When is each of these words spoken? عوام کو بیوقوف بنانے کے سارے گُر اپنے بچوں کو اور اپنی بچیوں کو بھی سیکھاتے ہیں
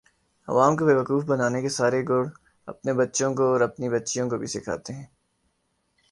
عوام 0.47 0.75
کو 0.77 0.85
بیوقوف 0.85 1.23
بنانے 1.25 1.61
کے 1.61 1.69
سارے 1.69 2.01
گُر 2.09 2.23
اپنے 2.67 2.93
بچوں 2.93 3.33
کو 3.35 3.51
اور 3.51 3.61
اپنی 3.61 3.89
بچیوں 3.89 4.29
کو 4.29 4.37
بھی 4.37 4.47
سیکھاتے 4.47 4.93
ہیں 4.93 5.05